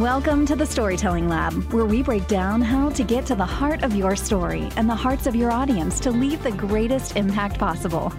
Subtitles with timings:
[0.00, 3.82] Welcome to the Storytelling Lab, where we break down how to get to the heart
[3.82, 8.10] of your story and the hearts of your audience to leave the greatest impact possible.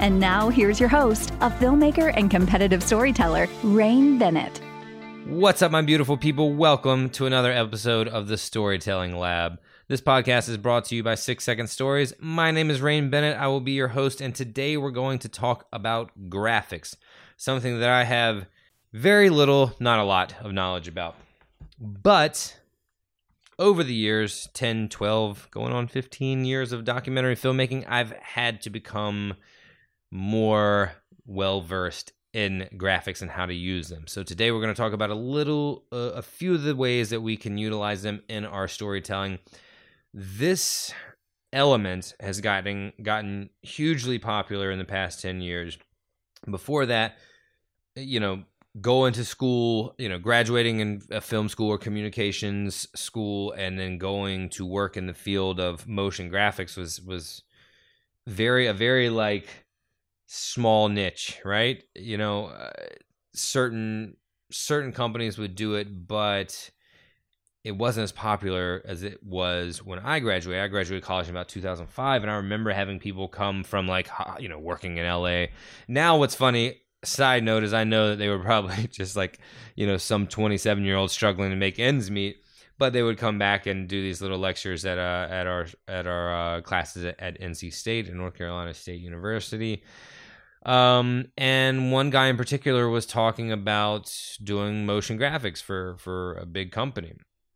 [0.00, 4.60] And now, here's your host, a filmmaker and competitive storyteller, Rain Bennett.
[5.26, 6.54] What's up, my beautiful people?
[6.54, 9.60] Welcome to another episode of the Storytelling Lab.
[9.86, 12.14] This podcast is brought to you by Six Second Stories.
[12.18, 13.38] My name is Rain Bennett.
[13.38, 16.96] I will be your host, and today we're going to talk about graphics,
[17.36, 18.46] something that I have
[18.92, 21.16] very little, not a lot of knowledge about.
[21.78, 22.58] But
[23.58, 28.70] over the years 10, 12, going on 15 years of documentary filmmaking, I've had to
[28.70, 29.34] become
[30.10, 30.92] more
[31.26, 34.06] well versed in graphics and how to use them.
[34.06, 37.10] So today we're going to talk about a little, uh, a few of the ways
[37.10, 39.38] that we can utilize them in our storytelling.
[40.14, 40.92] This
[41.52, 45.76] element has gotten gotten hugely popular in the past 10 years.
[46.48, 47.18] Before that,
[47.96, 48.44] you know,
[48.80, 53.98] going to school, you know, graduating in a film school or communications school, and then
[53.98, 57.42] going to work in the field of motion graphics was was
[58.26, 59.66] very a very like
[60.26, 61.82] small niche, right?
[61.94, 62.70] You know, uh,
[63.34, 64.16] certain
[64.52, 66.70] certain companies would do it, but
[67.64, 70.62] it wasn't as popular as it was when I graduated.
[70.62, 74.48] I graduated college in about 2005, and I remember having people come from like you
[74.48, 75.46] know working in LA.
[75.88, 76.82] Now, what's funny?
[77.04, 79.38] Side note is I know that they were probably just like,
[79.74, 82.42] you know, some 27 year old struggling to make ends meet,
[82.78, 86.06] but they would come back and do these little lectures at uh, at our at
[86.06, 89.82] our uh, classes at, at NC State and North Carolina State University.
[90.66, 96.46] Um, and one guy in particular was talking about doing motion graphics for for a
[96.46, 97.14] big company.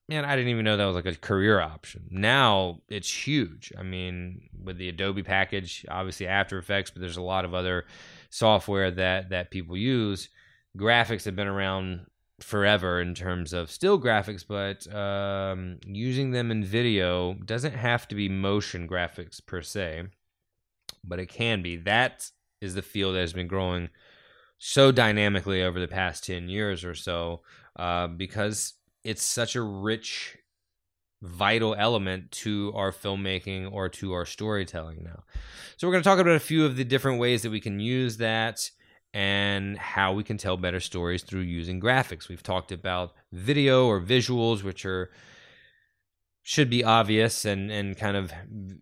[0.09, 2.09] Man, I didn't even know that was like a career option.
[2.11, 3.73] Now it's huge.
[3.79, 7.87] I mean, with the Adobe package, obviously After Effects, but there's a lot of other
[8.35, 10.29] software that that people use.
[10.77, 12.07] Graphics have been around
[12.41, 18.17] forever in terms of still graphics, but um, using them in video doesn't have to
[18.17, 20.03] be motion graphics per se,
[21.05, 21.77] but it can be.
[21.77, 22.29] That
[22.61, 23.89] is the field that has been growing
[24.59, 27.43] so dynamically over the past 10 years or so
[27.77, 28.75] uh, because
[29.05, 30.37] it's such a rich
[31.25, 35.25] vital element to our filmmaking or to our storytelling now.
[35.77, 37.81] So, we're going to talk about a few of the different ways that we can
[37.81, 38.71] use that
[39.13, 42.29] and how we can tell better stories through using graphics.
[42.29, 45.11] We've talked about video or visuals, which are
[46.47, 48.31] should be obvious and and kind of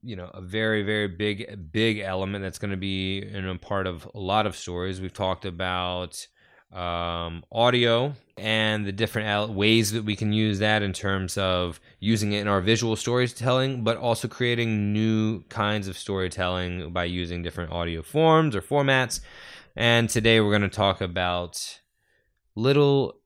[0.02, 3.86] you know a very very big big element that's going to be you know part
[3.86, 5.00] of a lot of stories.
[5.00, 6.26] We've talked about
[6.72, 12.32] um, audio and the different ways that we can use that in terms of using
[12.32, 17.70] it in our visual storytelling, but also creating new kinds of storytelling by using different
[17.72, 19.20] audio forms or formats.
[19.76, 21.80] And today we're going to talk about
[22.54, 23.18] little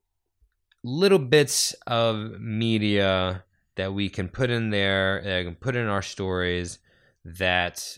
[0.83, 3.43] little bits of media
[3.75, 6.79] that we can put in there, that can put in our stories
[7.25, 7.97] that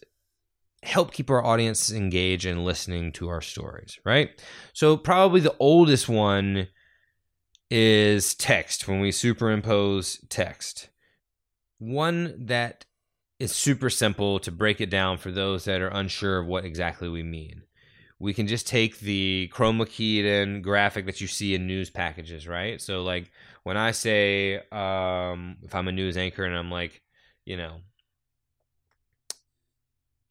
[0.84, 4.30] help keep our audience engaged and listening to our stories, right?
[4.74, 6.68] So probably the oldest one
[7.70, 10.90] is text when we superimpose text.
[11.78, 12.86] One that
[13.40, 17.08] is super simple to break it down for those that are unsure of what exactly
[17.10, 17.64] we mean.
[18.20, 22.48] We can just take the chroma keyed in graphic that you see in news packages,
[22.50, 22.82] right?
[22.82, 23.32] So, like
[23.64, 27.02] when I say, um, if I'm a news anchor and I'm like,
[27.46, 27.78] you know,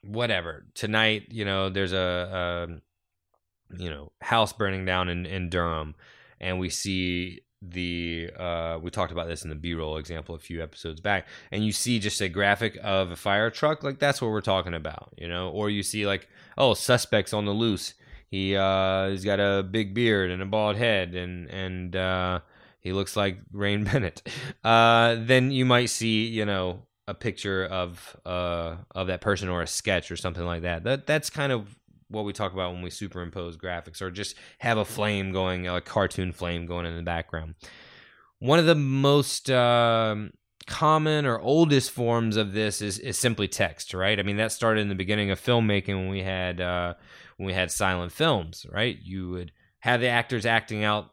[0.02, 2.68] whatever, tonight, you know, there's a,
[3.70, 5.94] a you know, house burning down in, in Durham
[6.40, 10.62] and we see the uh we talked about this in the b-roll example a few
[10.62, 14.30] episodes back and you see just a graphic of a fire truck like that's what
[14.30, 15.50] we're talking about you know?
[15.50, 17.94] Or you see like oh suspects on the loose.
[18.30, 22.40] He uh he's got a big beard and a bald head and and uh
[22.80, 24.22] he looks like Rain Bennett.
[24.62, 29.62] Uh then you might see you know a picture of uh of that person or
[29.62, 31.74] a sketch or something like that that that's kind of
[32.08, 35.80] what we talk about when we superimpose graphics or just have a flame going, a
[35.80, 37.54] cartoon flame going in the background.
[38.38, 40.32] One of the most um,
[40.66, 44.18] common or oldest forms of this is, is simply text, right?
[44.18, 46.94] I mean, that started in the beginning of filmmaking when we had uh,
[47.36, 48.96] when we had silent films, right?
[49.00, 51.10] You would have the actors acting out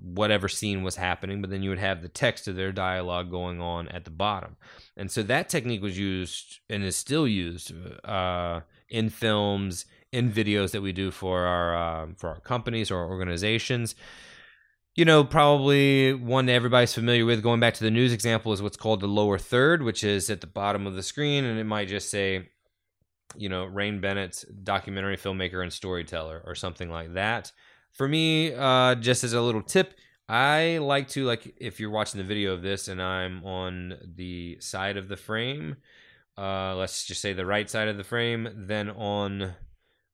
[0.00, 3.60] whatever scene was happening, but then you would have the text of their dialogue going
[3.60, 4.56] on at the bottom.
[4.96, 7.72] And so that technique was used and is still used
[8.04, 13.06] uh, in films in videos that we do for our uh, for our companies or
[13.06, 13.94] organizations.
[14.94, 17.42] You know, probably one everybody's familiar with.
[17.42, 20.40] Going back to the news example, is what's called the lower third, which is at
[20.40, 22.48] the bottom of the screen, and it might just say,
[23.36, 27.52] you know, Rain Bennett's documentary filmmaker and storyteller, or something like that.
[27.98, 29.94] For me, uh, just as a little tip,
[30.28, 34.56] I like to like if you're watching the video of this and I'm on the
[34.60, 35.76] side of the frame,
[36.38, 39.52] uh, let's just say the right side of the frame, then on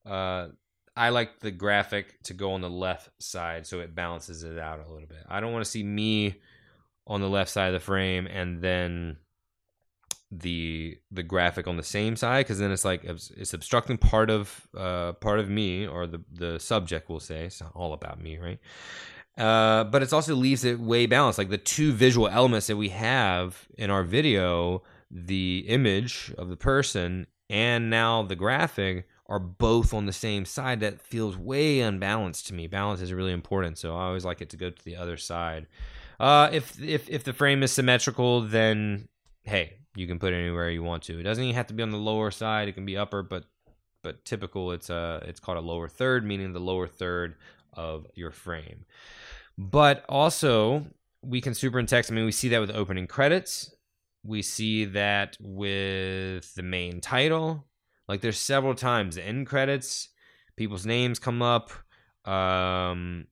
[0.07, 0.49] uh,
[0.97, 4.79] I like the graphic to go on the left side so it balances it out
[4.79, 5.25] a little bit.
[5.29, 6.37] I don't want to see me
[7.07, 9.19] on the left side of the frame and then
[10.31, 14.67] the the graphic on the same side because then it's like it's, obstructing part of
[14.77, 18.59] uh part of me or the the subject will say it's all about me right
[19.39, 22.89] uh but it also leaves it way balanced like the two visual elements that we
[22.89, 29.95] have in our video the image of the person and now the graphic are both
[29.95, 32.67] on the same side, that feels way unbalanced to me.
[32.67, 35.67] Balance is really important, so I always like it to go to the other side.
[36.21, 39.09] Uh, if if if the frame is symmetrical, then
[39.45, 41.19] hey, you can put it anywhere you want to.
[41.19, 43.45] It doesn't even have to be on the lower side; it can be upper, but
[44.03, 47.37] but typical it's a it's called a lower third, meaning the lower third
[47.73, 48.85] of your frame.
[49.57, 50.87] But also,
[51.23, 52.11] we can superimposed text.
[52.11, 53.75] I mean, we see that with opening credits.
[54.25, 57.67] We see that with the main title.
[58.09, 60.09] Like there's several times the end credits,
[60.57, 61.71] people's names come up.
[62.27, 63.27] Um,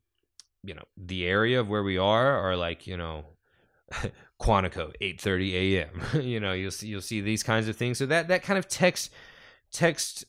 [0.64, 3.24] you know, the area of where we are are like, you know,
[4.42, 6.22] Quantico, 8:30 a.m.
[6.22, 7.98] you know, you'll see you'll see these kinds of things.
[7.98, 9.10] So that that kind of text
[9.70, 10.24] text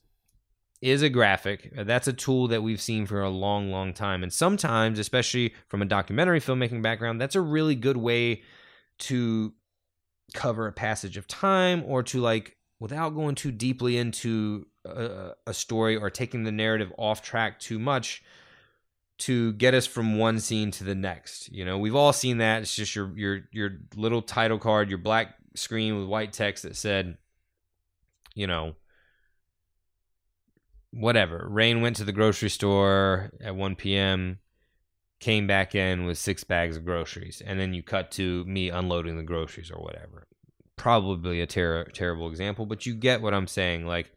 [0.82, 1.72] is a graphic.
[1.76, 4.22] That's a tool that we've seen for a long, long time.
[4.22, 8.42] And sometimes, especially from a documentary filmmaking background, that's a really good way
[9.00, 9.54] to
[10.34, 15.54] cover a passage of time or to like without going too deeply into a, a,
[15.54, 18.22] story or taking the narrative off track too much
[19.20, 21.52] to get us from one scene to the next.
[21.52, 22.64] You know, we've all seen that.
[22.64, 26.76] It's just your your your little title card, your black screen with white text that
[26.76, 27.18] said,
[28.36, 28.76] you know,
[30.92, 31.48] whatever.
[31.50, 34.40] Rain went to the grocery store at 1 p.m.,
[35.20, 39.18] came back in with six bags of groceries, and then you cut to me unloading
[39.18, 40.28] the groceries or whatever
[40.76, 43.86] probably a ter- terrible example, but you get what I'm saying.
[43.86, 44.12] Like,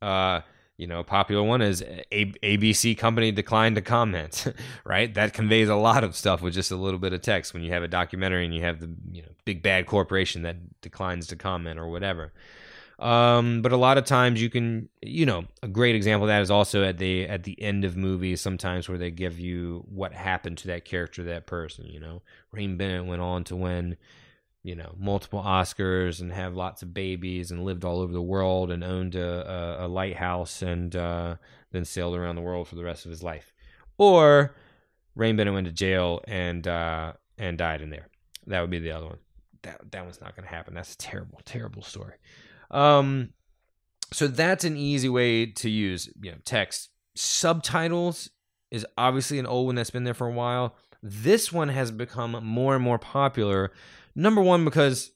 [0.00, 0.40] uh,
[0.82, 4.52] you know, popular one is a- ABC company declined to comment,
[4.84, 5.14] right?
[5.14, 7.70] That conveys a lot of stuff with just a little bit of text when you
[7.70, 11.36] have a documentary and you have the you know big bad corporation that declines to
[11.36, 12.32] comment or whatever.
[12.98, 16.42] Um, but a lot of times you can, you know, a great example of that
[16.42, 18.40] is also at the at the end of movies.
[18.40, 21.86] Sometimes where they give you what happened to that character, that person.
[21.86, 23.96] You know, Rain Bennett went on to win
[24.62, 28.70] you know multiple Oscars and have lots of babies and lived all over the world
[28.70, 31.36] and owned a, a, a lighthouse and uh,
[31.72, 33.52] then sailed around the world for the rest of his life,
[33.98, 34.54] or
[35.14, 38.08] Rain Bennett went to jail and uh, and died in there.
[38.46, 39.18] That would be the other one.
[39.62, 40.74] That that one's not going to happen.
[40.74, 42.14] That's a terrible, terrible story.
[42.70, 43.30] Um,
[44.12, 46.90] so that's an easy way to use you know text.
[47.14, 48.30] Subtitles
[48.70, 50.74] is obviously an old one that's been there for a while.
[51.02, 53.72] This one has become more and more popular
[54.14, 55.10] number one because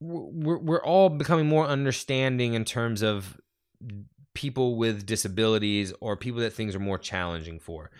[0.00, 3.38] we're we're all becoming more understanding in terms of
[4.34, 7.90] people with disabilities or people that things are more challenging for.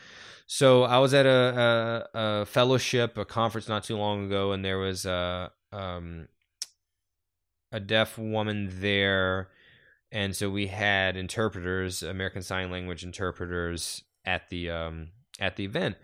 [0.46, 4.64] So I was at a, a, a fellowship, a conference not too long ago, and
[4.64, 6.28] there was a um,
[7.72, 9.50] a deaf woman there,
[10.10, 15.96] and so we had interpreters, American Sign Language interpreters, at the um, at the event.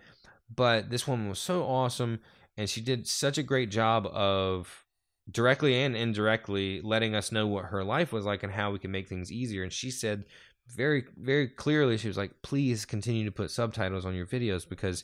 [0.53, 2.19] But this woman was so awesome,
[2.57, 4.85] and she did such a great job of
[5.29, 8.91] directly and indirectly letting us know what her life was like and how we can
[8.91, 9.63] make things easier.
[9.63, 10.25] And she said
[10.67, 15.03] very, very clearly, she was like, please continue to put subtitles on your videos because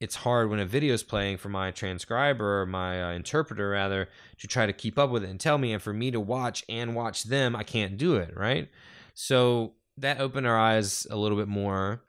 [0.00, 4.08] it's hard when a video is playing for my transcriber or my uh, interpreter rather
[4.38, 6.64] to try to keep up with it and tell me and for me to watch
[6.68, 8.68] and watch them i can't do it right
[9.14, 12.02] so that opened our eyes a little bit more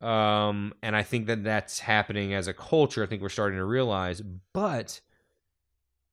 [0.00, 3.64] um, and i think that that's happening as a culture i think we're starting to
[3.64, 4.22] realize
[4.52, 5.00] but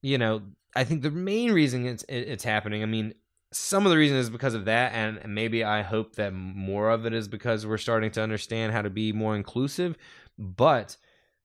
[0.02, 0.42] you know
[0.76, 3.14] i think the main reason it's it's happening i mean
[3.52, 7.06] some of the reason is because of that and maybe i hope that more of
[7.06, 9.96] it is because we're starting to understand how to be more inclusive
[10.38, 10.98] but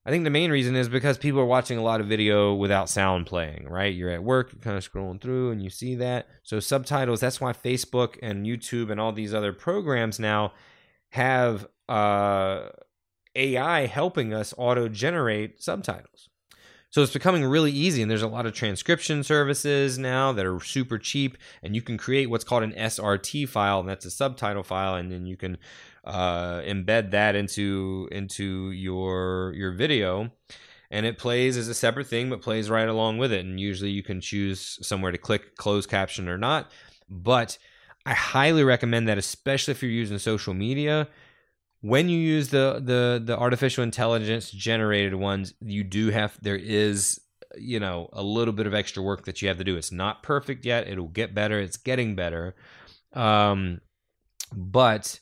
[0.08, 2.88] I think the main reason is because people are watching a lot of video without
[2.88, 3.94] sound playing, right?
[3.94, 6.28] You're at work, you're kind of scrolling through and you see that.
[6.42, 10.54] So subtitles, that's why Facebook and YouTube and all these other programs now
[11.10, 12.68] have uh,
[13.34, 16.28] AI helping us auto generate subtitles.
[16.90, 20.58] So it's becoming really easy, and there's a lot of transcription services now that are
[20.60, 24.62] super cheap, and you can create what's called an SRT file, and that's a subtitle
[24.62, 25.58] file, and then you can
[26.04, 30.30] uh, embed that into into your your video
[30.90, 33.90] and it plays as a separate thing but plays right along with it and usually
[33.90, 36.70] you can choose somewhere to click close caption or not
[37.10, 37.58] but
[38.06, 41.06] i highly recommend that especially if you're using social media
[41.80, 47.20] when you use the the the artificial intelligence generated ones you do have there is
[47.56, 50.22] you know a little bit of extra work that you have to do it's not
[50.22, 52.54] perfect yet it'll get better it's getting better
[53.14, 53.80] um
[54.52, 55.20] but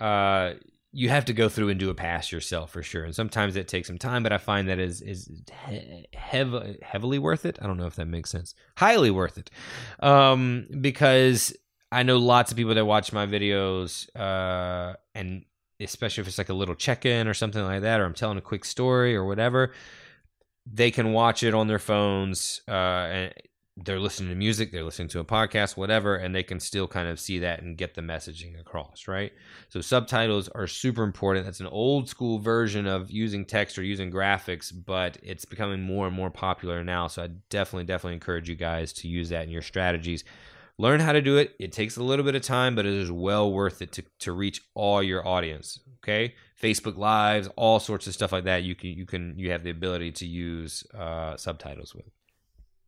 [0.00, 0.54] uh,
[0.92, 3.04] you have to go through and do a pass yourself for sure.
[3.04, 5.30] And sometimes it takes some time, but I find that is is
[5.68, 7.58] he- heavy, heavily worth it.
[7.62, 8.54] I don't know if that makes sense.
[8.76, 9.50] Highly worth it,
[10.00, 11.56] um, because
[11.90, 15.44] I know lots of people that watch my videos, uh, and
[15.82, 18.38] especially if it's like a little check in or something like that, or I'm telling
[18.38, 19.72] a quick story or whatever,
[20.70, 22.62] they can watch it on their phones.
[22.68, 23.34] Uh, and
[23.76, 27.08] they're listening to music, they're listening to a podcast, whatever, and they can still kind
[27.08, 29.32] of see that and get the messaging across, right?
[29.70, 31.46] So subtitles are super important.
[31.46, 36.06] That's an old school version of using text or using graphics, but it's becoming more
[36.06, 37.06] and more popular now.
[37.06, 40.22] So I definitely, definitely encourage you guys to use that in your strategies.
[40.78, 41.54] Learn how to do it.
[41.58, 44.32] It takes a little bit of time, but it is well worth it to, to
[44.32, 45.78] reach all your audience.
[46.02, 48.64] Okay, Facebook Lives, all sorts of stuff like that.
[48.64, 52.06] You can you can you have the ability to use uh, subtitles with.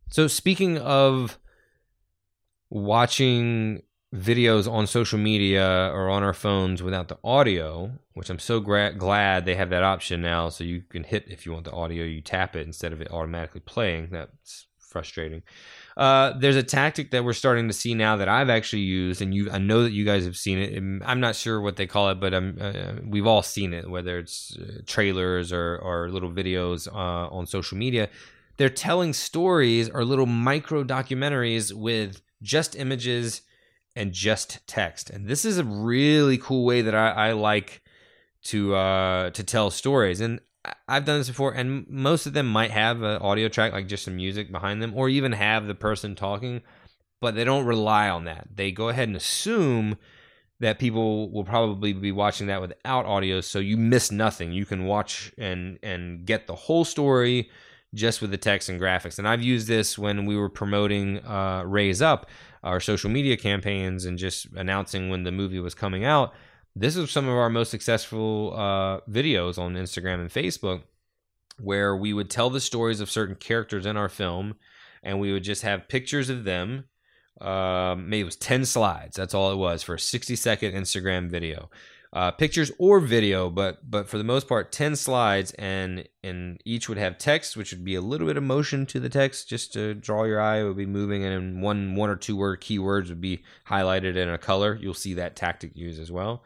[0.09, 1.37] So speaking of
[2.69, 3.81] watching
[4.13, 8.93] videos on social media or on our phones without the audio, which I'm so gra-
[8.93, 10.49] glad they have that option now.
[10.49, 13.11] So you can hit if you want the audio, you tap it instead of it
[13.11, 14.09] automatically playing.
[14.11, 15.43] That's frustrating.
[15.97, 19.33] Uh, there's a tactic that we're starting to see now that I've actually used, and
[19.35, 21.03] you, I know that you guys have seen it.
[21.05, 24.17] I'm not sure what they call it, but I'm, uh, we've all seen it, whether
[24.17, 28.09] it's uh, trailers or, or little videos uh, on social media
[28.57, 33.41] they're telling stories or little micro documentaries with just images
[33.95, 35.09] and just text.
[35.09, 37.81] And this is a really cool way that I, I like
[38.43, 40.21] to uh, to tell stories.
[40.21, 40.39] And
[40.87, 44.05] I've done this before, and most of them might have an audio track, like just
[44.05, 46.61] some music behind them, or even have the person talking,
[47.21, 48.47] but they don't rely on that.
[48.55, 49.97] They go ahead and assume
[50.59, 54.51] that people will probably be watching that without audio, so you miss nothing.
[54.51, 57.49] You can watch and and get the whole story
[57.93, 59.17] just with the text and graphics.
[59.17, 62.29] And I've used this when we were promoting uh, Raise Up,
[62.63, 66.33] our social media campaigns, and just announcing when the movie was coming out.
[66.75, 70.83] This is some of our most successful uh, videos on Instagram and Facebook,
[71.57, 74.55] where we would tell the stories of certain characters in our film,
[75.01, 76.85] and we would just have pictures of them.
[77.39, 79.15] Um, maybe it was 10 slides.
[79.15, 81.69] That's all it was for a 60 second Instagram video
[82.15, 86.87] uh, pictures or video, but but for the most part, ten slides, and and each
[86.87, 89.73] would have text, which would be a little bit of motion to the text, just
[89.73, 90.61] to draw your eye.
[90.61, 94.29] It would be moving, and one one or two word keywords would be highlighted in
[94.29, 94.79] a color.
[94.81, 96.41] You'll see that tactic used as well.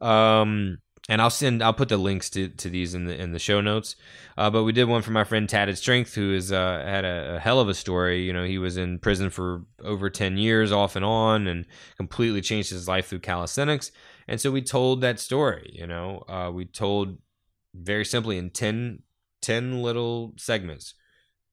[0.00, 0.78] Um,
[1.08, 3.60] and I'll send I'll put the links to, to these in the in the show
[3.60, 3.96] notes.
[4.38, 7.36] Uh, but we did one for my friend Tatted Strength, who has uh, had a,
[7.36, 8.22] a, hell of a story.
[8.22, 11.66] You know, he was in prison for over ten years, off and on, and
[11.96, 13.90] completely changed his life through calisthenics.
[14.28, 17.18] And so we told that story, you know, uh, we told
[17.74, 19.02] very simply in 10,
[19.42, 20.94] 10 little segments.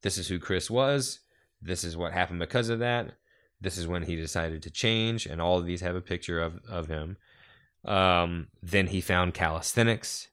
[0.04, 1.22] This is who Chris was.
[1.62, 3.14] This is what happened because of that.
[3.60, 5.26] This is when he decided to change.
[5.26, 7.18] And all of these have a picture of, of him.
[7.86, 10.28] Um, then he found calisthenics.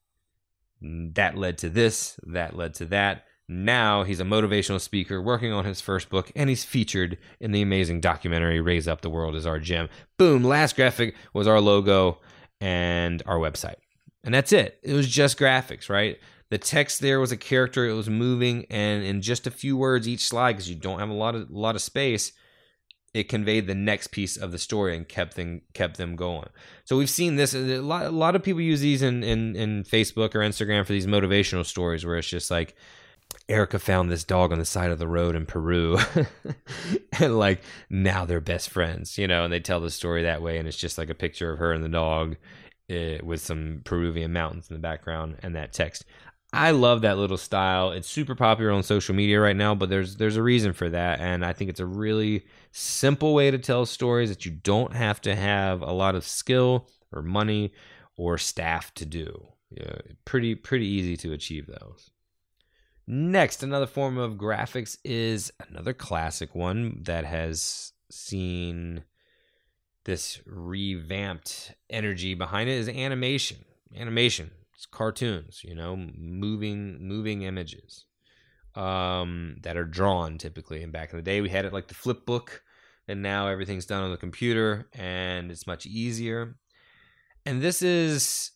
[0.80, 3.24] That led to this, that led to that.
[3.48, 7.62] Now he's a motivational speaker working on his first book, and he's featured in the
[7.62, 9.88] amazing documentary Raise Up the World is Our Gym.
[10.18, 12.20] Boom, last graphic was our logo
[12.60, 13.76] and our website.
[14.24, 14.78] And that's it.
[14.82, 16.18] It was just graphics, right?
[16.50, 20.08] The text there was a character, it was moving, and in just a few words
[20.08, 22.32] each slide, because you don't have a lot of a lot of space,
[23.14, 26.48] it conveyed the next piece of the story and kept them kept them going.
[26.84, 28.06] So we've seen this a lot.
[28.06, 31.64] A lot of people use these in in, in Facebook or Instagram for these motivational
[31.64, 32.74] stories, where it's just like
[33.48, 35.96] Erica found this dog on the side of the road in Peru,
[37.20, 39.44] and like now they're best friends, you know.
[39.44, 41.72] And they tell the story that way, and it's just like a picture of her
[41.72, 42.36] and the dog
[42.90, 46.04] uh, with some Peruvian mountains in the background and that text.
[46.54, 47.90] I love that little style.
[47.90, 51.20] It's super popular on social media right now, but there's there's a reason for that,
[51.20, 55.20] and I think it's a really simple way to tell stories that you don't have
[55.22, 57.72] to have a lot of skill or money
[58.16, 59.48] or staff to do.
[59.70, 62.10] Yeah, pretty pretty easy to achieve those.
[63.06, 69.04] Next, another form of graphics is another classic one that has seen
[70.04, 73.58] this revamped energy behind it is animation.
[73.96, 74.50] Animation,
[74.90, 78.04] cartoons, you know, moving moving images
[78.74, 80.82] um, that are drawn typically.
[80.82, 82.62] And back in the day, we had it like the flip book,
[83.08, 86.56] and now everything's done on the computer, and it's much easier.
[87.46, 88.52] And this is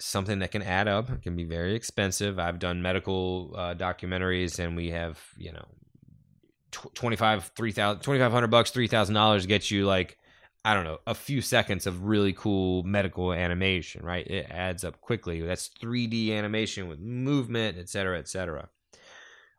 [0.00, 1.10] something that can add up.
[1.10, 2.38] It can be very expensive.
[2.38, 5.66] I've done medical uh, documentaries, and we have you know,
[6.70, 10.18] tw- 25, 3,000, 2,500 bucks, three thousand dollars gets you like
[10.68, 14.26] I don't know, a few seconds of really cool medical animation, right?
[14.26, 15.40] It adds up quickly.
[15.40, 18.68] That's 3D animation with movement, et cetera, et cetera.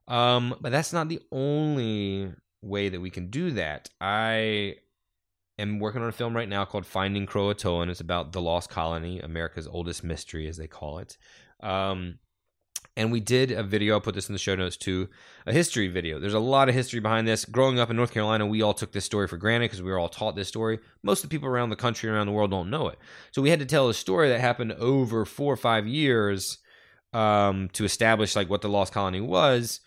[0.07, 3.89] Um, but that's not the only way that we can do that.
[3.99, 4.75] I
[5.57, 7.89] am working on a film right now called Finding Croatoan.
[7.89, 11.17] It's about the lost colony, America's oldest mystery, as they call it.
[11.59, 12.19] Um,
[12.99, 15.07] and we did a video, I'll put this in the show notes too,
[15.47, 16.19] a history video.
[16.19, 17.45] There's a lot of history behind this.
[17.45, 19.97] Growing up in North Carolina, we all took this story for granted because we were
[19.97, 20.79] all taught this story.
[21.01, 22.99] Most of the people around the country, around the world don't know it.
[23.31, 26.57] So we had to tell a story that happened over four or five years
[27.13, 29.79] um, to establish like what the lost colony was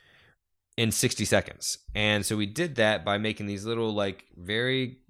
[0.78, 1.76] in 60 seconds.
[1.94, 5.00] And so we did that by making these little like very,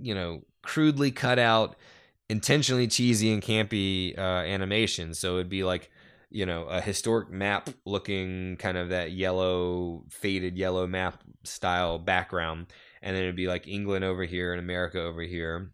[0.00, 1.76] you know, crudely cut out,
[2.30, 5.18] intentionally cheesy and campy uh, animations.
[5.18, 5.90] So it'd be like
[6.32, 12.66] you know a historic map looking kind of that yellow faded yellow map style background.
[13.04, 15.72] And then it'd be like england over here and america over here.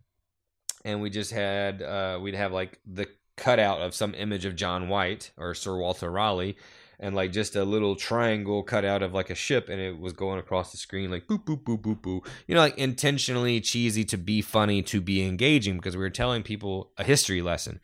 [0.85, 4.89] And we just had uh, we'd have like the cutout of some image of john
[4.89, 6.57] white or sir walter raleigh
[6.99, 10.13] and like just a little triangle cut out of like a ship and it was
[10.13, 12.27] going across the screen like boop boop boop boop boop.
[12.47, 16.43] You know like intentionally cheesy to be funny to be engaging because we were telling
[16.43, 17.81] people a history lesson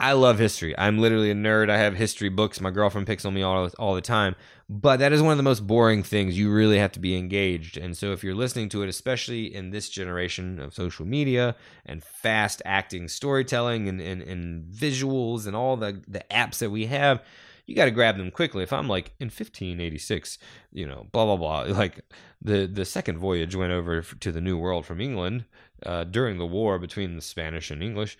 [0.00, 0.78] I love history.
[0.78, 1.70] I'm literally a nerd.
[1.70, 2.60] I have history books.
[2.60, 4.36] My girlfriend picks on me all all the time.
[4.68, 6.38] But that is one of the most boring things.
[6.38, 7.76] You really have to be engaged.
[7.76, 12.04] And so if you're listening to it, especially in this generation of social media and
[12.04, 17.24] fast acting storytelling and, and, and visuals and all the, the apps that we have,
[17.66, 18.62] you got to grab them quickly.
[18.62, 20.38] If I'm like in 1586,
[20.72, 22.00] you know, blah blah blah, like
[22.40, 25.44] the the second voyage went over to the New World from England
[25.84, 28.16] uh, during the war between the Spanish and English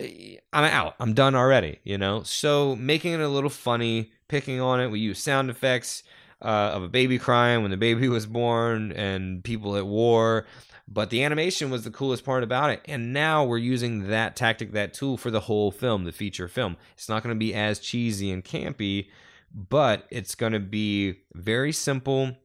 [0.00, 0.94] I'm out.
[1.00, 2.22] I'm done already, you know?
[2.22, 4.88] So making it a little funny, picking on it.
[4.88, 6.02] We use sound effects
[6.42, 10.46] uh, of a baby crying when the baby was born and people at war.
[10.88, 12.80] But the animation was the coolest part about it.
[12.84, 16.76] And now we're using that tactic, that tool for the whole film, the feature film.
[16.94, 19.08] It's not going to be as cheesy and campy,
[19.52, 22.36] but it's going to be very simple,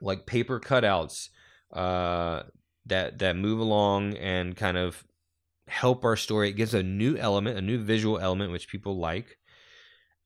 [0.00, 1.28] like paper cutouts
[1.72, 2.42] uh,
[2.86, 5.04] that that move along and kind of
[5.68, 6.50] help our story.
[6.50, 9.38] It gives a new element, a new visual element, which people like.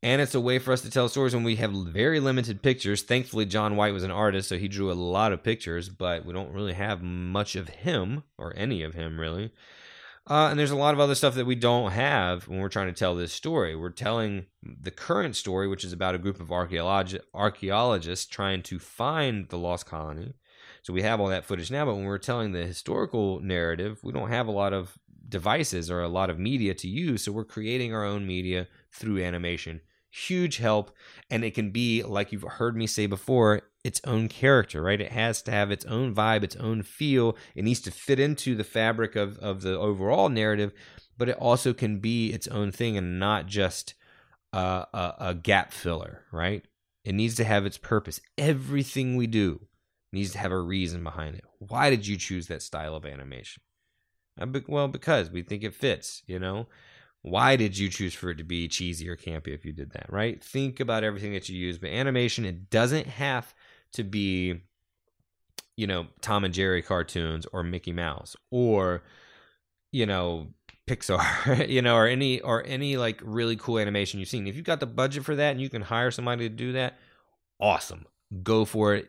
[0.05, 3.03] And it's a way for us to tell stories when we have very limited pictures.
[3.03, 6.33] Thankfully, John White was an artist, so he drew a lot of pictures, but we
[6.33, 9.53] don't really have much of him, or any of him, really.
[10.29, 12.87] Uh, and there's a lot of other stuff that we don't have when we're trying
[12.87, 13.77] to tell this story.
[13.77, 18.79] We're telling the current story, which is about a group of archaeolog- archaeologists trying to
[18.79, 20.35] find the lost colony.
[20.83, 24.13] So we have all that footage now, but when we're telling the historical narrative, we
[24.13, 27.25] don't have a lot of devices or a lot of media to use.
[27.25, 29.81] So we're creating our own media through animation.
[30.11, 30.95] Huge help.
[31.31, 35.01] And it can be, like you've heard me say before, its own character, right?
[35.01, 37.37] It has to have its own vibe, its own feel.
[37.55, 40.73] It needs to fit into the fabric of, of the overall narrative,
[41.17, 43.95] but it also can be its own thing and not just
[44.53, 46.65] a, a, a gap filler, right?
[47.05, 48.21] It needs to have its purpose.
[48.39, 49.67] Everything we do
[50.13, 51.45] needs to have a reason behind it.
[51.59, 53.63] Why did you choose that style of animation?
[54.41, 56.67] Uh, well, because we think it fits, you know.
[57.23, 60.13] why did you choose for it to be cheesy or campy if you did that,
[60.13, 60.43] right?
[60.43, 61.79] Think about everything that you use.
[61.79, 63.55] But animation, it doesn't have
[63.93, 64.63] to be,
[65.77, 69.03] you know, Tom and Jerry cartoons or Mickey Mouse or,
[69.93, 70.49] you know,
[70.89, 74.47] Pixar, you know, or any or any like really cool animation you've seen.
[74.49, 76.99] If you've got the budget for that and you can hire somebody to do that,
[77.61, 78.07] awesome.
[78.43, 79.09] Go for it.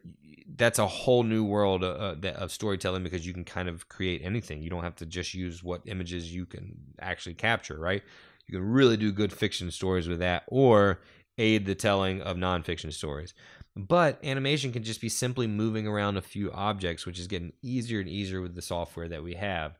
[0.55, 4.21] That's a whole new world uh, uh of storytelling because you can kind of create
[4.23, 4.61] anything.
[4.61, 8.03] You don't have to just use what images you can actually capture, right?
[8.47, 11.01] You can really do good fiction stories with that or
[11.37, 13.33] aid the telling of nonfiction stories.
[13.75, 17.99] But animation can just be simply moving around a few objects, which is getting easier
[17.99, 19.79] and easier with the software that we have.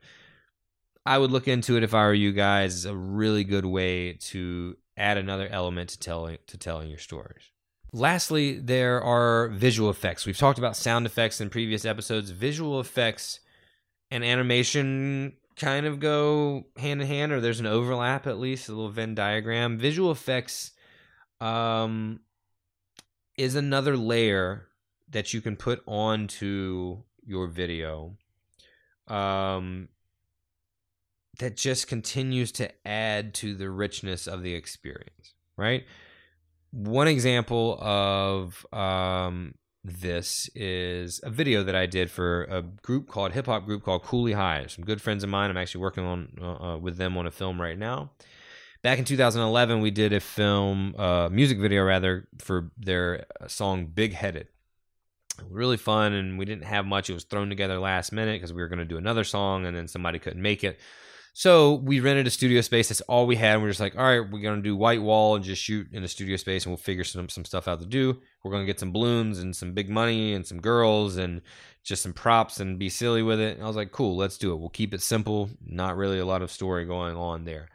[1.06, 2.76] I would look into it if I were you guys.
[2.76, 7.53] It's a really good way to add another element to telling to telling your stories.
[7.96, 10.26] Lastly, there are visual effects.
[10.26, 12.32] We've talked about sound effects in previous episodes.
[12.32, 13.40] Visual effects
[14.10, 18.72] and animation kind of go hand in hand, or there's an overlap at least, a
[18.72, 19.78] little Venn diagram.
[19.78, 20.72] Visual effects
[21.40, 22.22] um,
[23.38, 24.70] is another layer
[25.10, 28.18] that you can put onto your video.
[29.08, 29.90] Um,
[31.40, 35.84] that just continues to add to the richness of the experience, right?
[36.74, 43.34] One example of um, this is a video that I did for a group called
[43.34, 44.66] hip hop group called Cooley High.
[44.66, 45.52] Some good friends of mine.
[45.52, 48.14] I'm actually working on uh, uh with them on a film right now.
[48.82, 53.86] Back in 2011, we did a film, uh, music video rather, for their uh, song
[53.86, 54.48] "Big Headed."
[55.48, 57.08] Really fun, and we didn't have much.
[57.08, 59.78] It was thrown together last minute because we were going to do another song, and
[59.78, 60.80] then somebody couldn't make it.
[61.36, 62.90] So we rented a studio space.
[62.90, 63.56] That's all we had.
[63.56, 66.04] And we're just like, all right, we're gonna do white wall and just shoot in
[66.04, 68.22] a studio space, and we'll figure some some stuff out to do.
[68.44, 71.42] We're gonna get some balloons and some big money and some girls and
[71.84, 73.56] just some props and be silly with it.
[73.56, 74.58] And I was like, cool, let's do it.
[74.58, 75.50] We'll keep it simple.
[75.66, 77.70] Not really a lot of story going on there.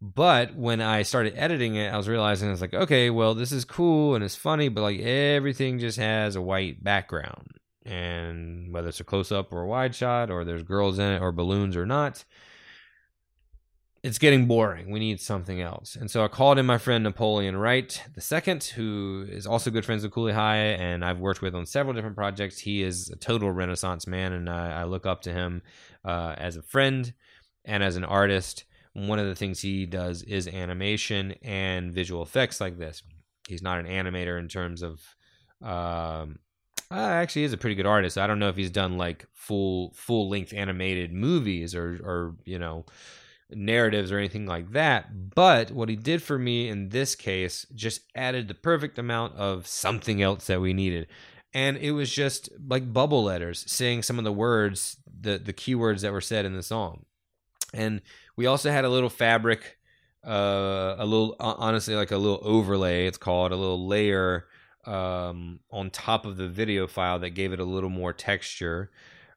[0.00, 3.50] But when I started editing it, I was realizing I was like, okay, well, this
[3.50, 7.48] is cool and it's funny, but like everything just has a white background.
[7.84, 11.22] And whether it's a close up or a wide shot, or there's girls in it,
[11.22, 12.24] or balloons or not,
[14.02, 14.90] it's getting boring.
[14.90, 15.96] We need something else.
[15.96, 20.02] And so I called in my friend Napoleon Wright II, who is also good friends
[20.02, 22.58] with Cooley High, and I've worked with on several different projects.
[22.58, 25.62] He is a total Renaissance man, and I, I look up to him
[26.04, 27.12] uh, as a friend
[27.64, 28.64] and as an artist.
[28.92, 33.02] One of the things he does is animation and visual effects like this.
[33.48, 35.00] He's not an animator in terms of.
[35.60, 36.38] Um,
[36.90, 38.16] uh, actually is a pretty good artist.
[38.16, 42.58] I don't know if he's done like full full length animated movies or or you
[42.58, 42.86] know
[43.50, 45.34] narratives or anything like that.
[45.34, 49.66] But what he did for me in this case just added the perfect amount of
[49.66, 51.06] something else that we needed.
[51.54, 56.02] And it was just like bubble letters saying some of the words, the, the keywords
[56.02, 57.06] that were said in the song.
[57.72, 58.02] And
[58.36, 59.78] we also had a little fabric,
[60.26, 64.46] uh, a little, honestly, like a little overlay, it's called a little layer
[64.84, 68.90] um, on top of the video file that gave it a little more texture.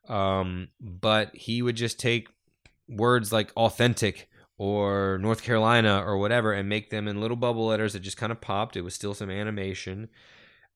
[0.08, 2.30] Um, but he would just take
[2.88, 7.94] words like authentic or North Carolina or whatever and make them in little bubble letters
[7.94, 8.76] that just kind of popped.
[8.76, 10.10] It was still some animation.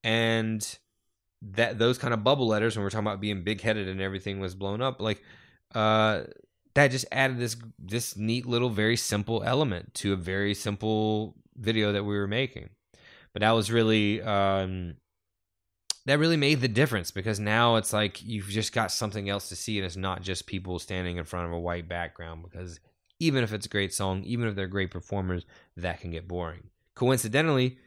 [0.03, 0.77] And
[1.41, 4.39] that those kind of bubble letters when we're talking about being big headed and everything
[4.39, 5.21] was blown up, like
[5.73, 6.23] uh
[6.73, 11.91] that just added this this neat little very simple element to a very simple video
[11.91, 12.69] that we were making.
[13.33, 14.95] But that was really um
[16.05, 19.55] that really made the difference because now it's like you've just got something else to
[19.55, 22.79] see and it's not just people standing in front of a white background because
[23.19, 26.69] even if it's a great song even if they're great performers that can get boring.
[26.95, 27.77] Coincidentally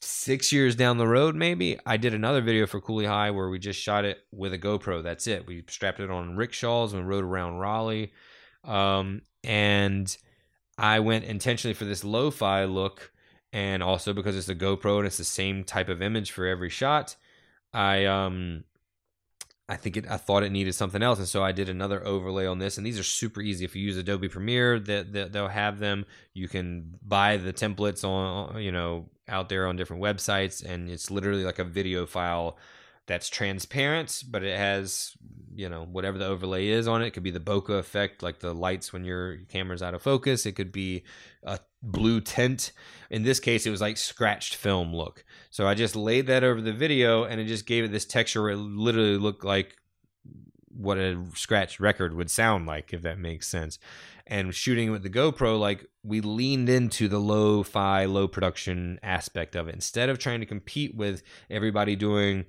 [0.00, 3.58] six years down the road maybe i did another video for cooley high where we
[3.58, 5.02] just shot it with a gopro.
[5.02, 5.46] That's it.
[5.46, 8.12] We strapped it on rickshaws and rode around raleigh.
[8.64, 10.16] Um, and
[10.78, 13.12] i went intentionally for this lo-fi look
[13.52, 16.68] and also because it's a GoPro and it's the same type of image for every
[16.68, 17.16] shot,
[17.76, 18.64] I um
[19.68, 22.46] I think it I thought it needed something else, and so I did another overlay
[22.46, 22.78] on this.
[22.78, 23.64] And these are super easy.
[23.64, 26.06] If you use Adobe Premiere, that they, they'll have them.
[26.32, 31.10] You can buy the templates on you know out there on different websites, and it's
[31.10, 32.58] literally like a video file
[33.06, 35.12] that's transparent, but it has
[35.54, 37.08] you know whatever the overlay is on it.
[37.08, 40.46] it could be the bokeh effect, like the lights when your camera's out of focus.
[40.46, 41.04] It could be
[41.42, 42.72] a blue tint.
[43.10, 45.24] In this case, it was like scratched film look.
[45.50, 48.50] So I just laid that over the video, and it just gave it this texture.
[48.50, 49.76] It literally looked like
[50.68, 53.78] what a scratched record would sound like, if that makes sense.
[54.26, 59.54] And shooting with the GoPro, like we leaned into the low fi, low production aspect
[59.54, 62.44] of it instead of trying to compete with everybody doing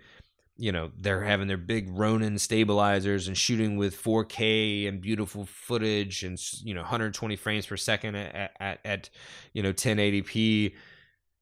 [0.57, 6.23] you know they're having their big Ronin stabilizers and shooting with 4K and beautiful footage
[6.23, 9.09] and you know 120 frames per second at at, at
[9.53, 10.73] you know 1080p.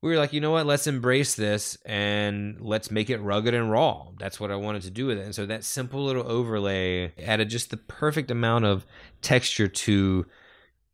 [0.02, 0.68] We were like, you know what?
[0.68, 4.10] Let's embrace this and let's make it rugged and raw.
[4.20, 5.26] That's what I wanted to do with it.
[5.26, 8.86] And so that simple little overlay added just the perfect amount of
[9.24, 10.28] texture to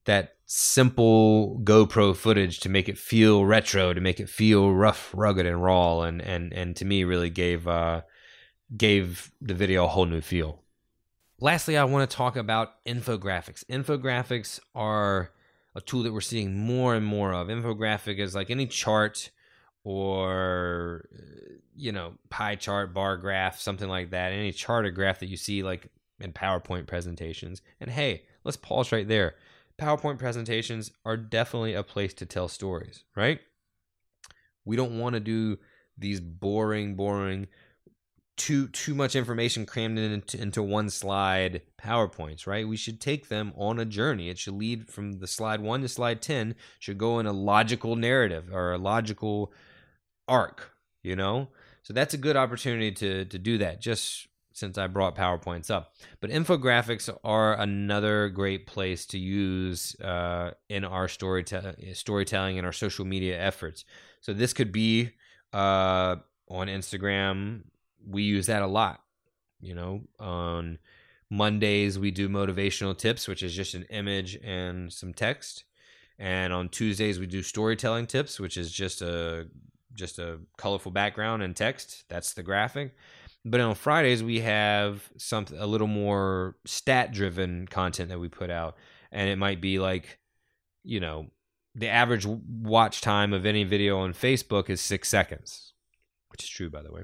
[0.05, 5.45] that simple GoPro footage to make it feel retro, to make it feel rough, rugged,
[5.45, 8.01] and raw, and and and to me really gave uh,
[8.75, 10.59] gave the video a whole new feel.
[11.39, 13.63] Lastly, I want to talk about infographics.
[13.65, 15.31] Infographics are
[15.75, 17.47] a tool that we're seeing more and more of.
[17.47, 19.31] Infographic is like any chart
[19.83, 21.09] or
[21.75, 24.31] you know pie chart, bar graph, something like that.
[24.31, 25.87] Any chart or graph that you see like
[26.19, 27.61] in PowerPoint presentations.
[27.79, 29.35] And hey, let's pause right there
[29.81, 33.39] PowerPoint presentations are definitely a place to tell stories, right?
[34.63, 35.57] We don't want to do
[35.97, 37.47] these boring, boring,
[38.41, 42.67] too too much information crammed into, into one slide PowerPoints, right?
[42.67, 44.29] We should take them on a journey.
[44.29, 47.95] It should lead from the slide one to slide 10, should go in a logical
[47.95, 49.53] narrative or a logical
[50.27, 50.71] arc,
[51.03, 51.49] you know?
[51.83, 53.79] So that's a good opportunity to to do that.
[53.79, 55.93] Just since I brought PowerPoints up.
[56.19, 62.73] But infographics are another great place to use uh, in our storytelling, storytelling and our
[62.73, 63.85] social media efforts.
[64.19, 65.11] So this could be
[65.53, 66.17] uh,
[66.49, 67.61] on Instagram.
[68.07, 69.01] We use that a lot.
[69.59, 70.79] You know, on
[71.29, 75.63] Mondays we do motivational tips, which is just an image and some text.
[76.19, 79.47] And on Tuesdays we do storytelling tips, which is just a
[79.93, 82.05] just a colorful background and text.
[82.09, 82.95] That's the graphic.
[83.43, 88.49] But on Fridays we have something a little more stat driven content that we put
[88.49, 88.77] out,
[89.11, 90.19] and it might be like,
[90.83, 91.27] you know,
[91.73, 95.73] the average watch time of any video on Facebook is six seconds,
[96.29, 97.03] which is true by the way.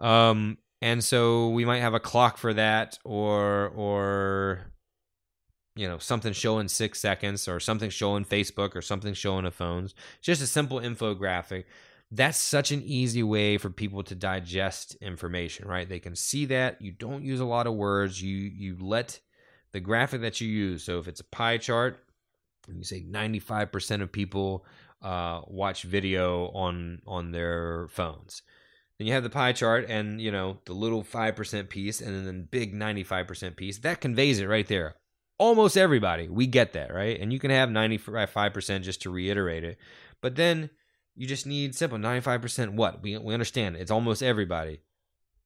[0.00, 4.72] Um, and so we might have a clock for that, or or
[5.76, 9.94] you know something showing six seconds, or something showing Facebook, or something showing the phones.
[10.22, 11.64] Just a simple infographic.
[12.10, 15.88] That's such an easy way for people to digest information right?
[15.88, 16.82] They can see that.
[16.82, 18.20] You don't use a lot of words.
[18.20, 19.20] You you let
[19.72, 20.82] the graphic that you use.
[20.82, 22.02] So if it's a pie chart
[22.68, 24.64] and you say 95% of people
[25.02, 28.42] uh, watch video on on their phones
[29.00, 32.26] then you have the pie chart and you know the little 5% piece and then
[32.26, 34.94] the big 95% piece that conveys it right there
[35.38, 39.78] almost everybody we get that right and you can have 95% just to reiterate it
[40.20, 40.70] but then
[41.20, 43.02] you just need simple 95% what?
[43.02, 44.80] We, we understand it's almost everybody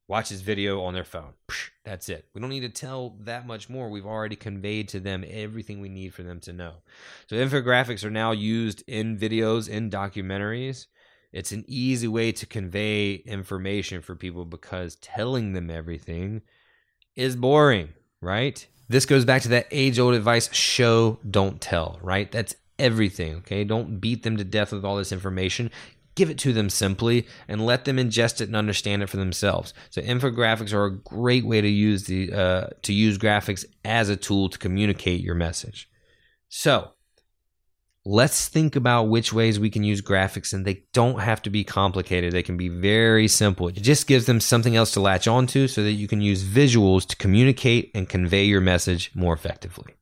[0.07, 1.33] watches video on their phone.
[1.85, 2.29] That's it.
[2.35, 3.88] We don't need to tell that much more.
[3.88, 6.75] We've already conveyed to them everything we need for them to know.
[7.29, 10.87] So infographics are now used in videos, in documentaries.
[11.35, 16.42] It's an easy way to convey information for people because telling them everything
[17.16, 17.88] is boring,
[18.20, 18.64] right?
[18.88, 22.31] This goes back to that age old advice show, don't tell, right?
[22.31, 23.64] That's everything, okay?
[23.64, 25.73] Don't beat them to death with all this information.
[26.14, 29.75] Give it to them simply and let them ingest it and understand it for themselves.
[29.90, 34.14] So infographics are a great way to use the uh, to use graphics as a
[34.16, 35.90] tool to communicate your message.
[36.49, 36.94] So
[38.07, 41.64] let's think about which ways we can use graphics and they don't have to be
[41.64, 45.67] complicated they can be very simple it just gives them something else to latch onto
[45.67, 49.95] so that you can use visuals to communicate and convey your message more effectively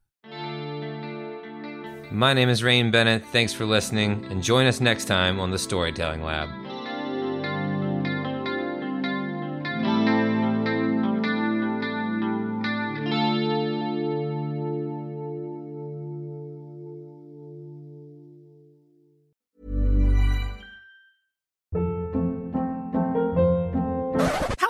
[2.12, 3.24] my name is Rain Bennett.
[3.32, 6.61] Thanks for listening, and join us next time on the Storytelling Lab.